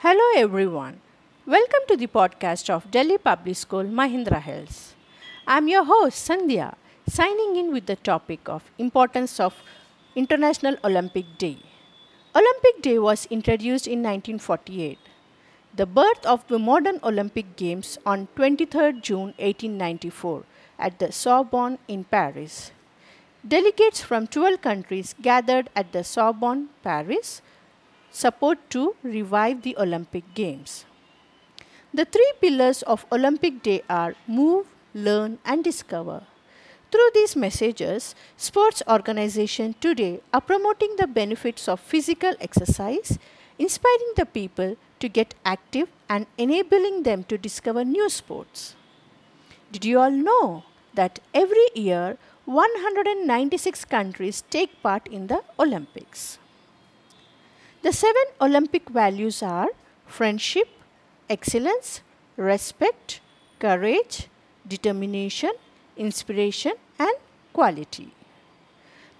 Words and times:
Hello 0.00 0.24
everyone. 0.36 1.00
Welcome 1.46 1.84
to 1.88 1.96
the 1.96 2.06
podcast 2.06 2.68
of 2.68 2.90
Delhi 2.90 3.16
Public 3.16 3.56
School 3.56 3.84
Mahendra 3.84 4.42
Hills. 4.42 4.94
I'm 5.46 5.68
your 5.68 5.84
host 5.84 6.28
Sandhya, 6.28 6.74
signing 7.08 7.56
in 7.56 7.72
with 7.72 7.86
the 7.86 7.96
topic 7.96 8.46
of 8.46 8.70
importance 8.76 9.40
of 9.40 9.54
International 10.14 10.76
Olympic 10.84 11.24
Day. 11.38 11.56
Olympic 12.34 12.82
Day 12.82 12.98
was 12.98 13.24
introduced 13.30 13.86
in 13.86 14.02
1948. 14.02 14.98
The 15.74 15.86
birth 15.86 16.26
of 16.26 16.46
the 16.48 16.58
modern 16.58 17.00
Olympic 17.02 17.56
Games 17.56 17.96
on 18.04 18.28
23rd 18.36 19.00
June 19.00 19.32
1894 19.38 20.44
at 20.78 20.98
the 20.98 21.10
Sorbonne 21.10 21.78
in 21.88 22.04
Paris. 22.04 22.70
Delegates 23.48 24.02
from 24.02 24.26
12 24.26 24.60
countries 24.60 25.14
gathered 25.22 25.70
at 25.74 25.92
the 25.92 26.04
Sorbonne, 26.04 26.68
Paris, 26.82 27.40
support 28.16 28.58
to 28.70 28.82
revive 29.02 29.60
the 29.62 29.76
Olympic 29.76 30.24
Games. 30.34 30.86
The 31.92 32.06
three 32.06 32.32
pillars 32.40 32.80
of 32.82 33.04
Olympic 33.12 33.62
Day 33.62 33.82
are 33.90 34.14
move, 34.26 34.66
learn, 34.94 35.38
and 35.44 35.62
discover. 35.62 36.22
Through 36.90 37.10
these 37.12 37.36
messages, 37.36 38.14
sports 38.38 38.82
organizations 38.88 39.74
today 39.80 40.20
are 40.32 40.40
promoting 40.40 40.96
the 40.96 41.06
benefits 41.06 41.68
of 41.68 41.78
physical 41.78 42.32
exercise, 42.40 43.18
inspiring 43.58 44.12
the 44.16 44.24
people 44.24 44.76
to 45.00 45.08
get 45.10 45.34
active 45.44 45.88
and 46.08 46.26
enabling 46.38 47.02
them 47.02 47.24
to 47.24 47.36
discover 47.36 47.84
new 47.84 48.08
sports. 48.08 48.74
Did 49.70 49.84
you 49.84 49.98
all 50.00 50.10
know 50.10 50.64
that 50.94 51.18
every 51.34 51.68
year 51.74 52.16
196 52.46 53.84
countries 53.84 54.42
take 54.48 54.82
part 54.82 55.06
in 55.08 55.26
the 55.26 55.42
Olympics? 55.58 56.38
The 57.86 57.92
seven 57.92 58.24
Olympic 58.40 58.88
values 58.90 59.44
are 59.44 59.68
friendship, 60.06 60.66
excellence, 61.30 62.00
respect, 62.36 63.20
courage, 63.60 64.26
determination, 64.66 65.52
inspiration, 65.96 66.72
and 66.98 67.14
quality. 67.52 68.12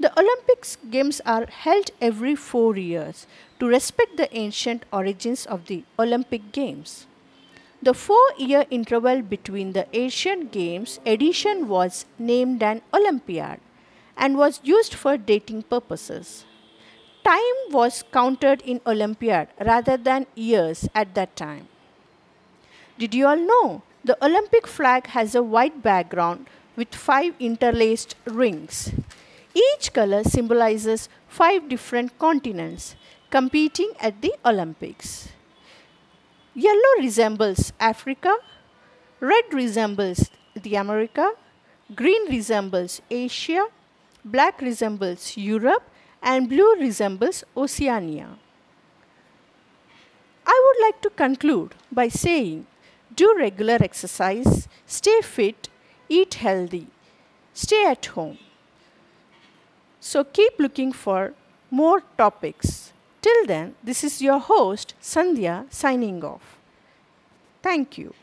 The 0.01 0.11
Olympics 0.19 0.79
Games 0.91 1.21
are 1.25 1.47
held 1.47 1.93
every 2.01 2.35
four 2.35 2.77
years 2.77 3.29
to 3.61 3.69
respect 3.69 4.17
the 4.17 4.37
ancient 4.37 4.85
origins 4.93 5.47
of 5.47 5.67
the 5.67 5.85
Olympic 5.97 6.51
Games. 6.51 7.07
The 7.81 7.95
four 7.95 8.27
year 8.37 8.65
interval 8.69 9.23
between 9.23 9.75
the 9.75 9.87
Asian 9.93 10.49
Games 10.49 10.99
edition 11.07 11.69
was 11.69 12.05
named 12.19 12.65
an 12.65 12.83
Olympiad 12.93 13.61
and 14.17 14.37
was 14.37 14.61
used 14.65 14.93
for 14.93 15.17
dating 15.17 15.63
purposes. 15.63 16.47
Time 17.27 17.73
was 17.73 18.05
counted 18.13 18.63
in 18.63 18.81
Olympiad 18.87 19.49
rather 19.61 19.97
than 19.97 20.27
years 20.37 20.89
at 20.95 21.13
that 21.17 21.35
time. 21.35 21.67
Did 22.99 23.17
you 23.17 23.27
all 23.27 23.37
know 23.37 23.83
the 24.05 24.17
Olympic 24.25 24.69
flag 24.69 25.09
has 25.09 25.35
a 25.35 25.43
white 25.43 25.83
background 25.83 26.47
with 26.77 26.95
five 26.95 27.35
interlaced 27.41 28.15
rings? 28.27 28.93
Each 29.55 29.93
color 29.93 30.23
symbolizes 30.23 31.09
five 31.27 31.69
different 31.69 32.17
continents 32.21 32.95
competing 33.29 33.91
at 33.99 34.23
the 34.23 34.33
Olympics. 34.45 35.31
Yellow 36.55 36.95
resembles 37.01 37.73
Africa, 37.81 38.37
red 39.19 39.53
resembles 39.53 40.31
the 40.55 40.77
America, 40.77 41.33
green 41.93 42.31
resembles 42.31 43.03
Asia, 43.11 43.67
black 44.25 44.61
resembles 44.61 45.37
Europe, 45.37 45.83
and 46.27 46.49
blue 46.49 46.75
resembles 46.81 47.45
Oceania. 47.57 48.29
I 50.45 50.57
would 50.65 50.87
like 50.87 51.01
to 51.03 51.11
conclude 51.11 51.77
by 51.91 52.09
saying 52.09 52.67
do 53.15 53.35
regular 53.39 53.79
exercise, 53.81 54.69
stay 54.87 55.21
fit, 55.23 55.69
eat 56.09 56.35
healthy, 56.35 56.89
stay 57.55 57.87
at 57.87 58.05
home. 58.07 58.39
So 60.01 60.25
keep 60.25 60.59
looking 60.59 60.93
for 60.93 61.33
more 61.71 62.03
topics. 62.19 62.93
Till 63.23 63.47
then, 63.47 63.75
this 63.83 64.03
is 64.05 64.21
your 64.21 64.39
host 64.39 64.95
Sandhya 65.01 65.67
signing 65.71 66.23
off. 66.25 66.57
Thank 67.63 67.99
you. 67.99 68.15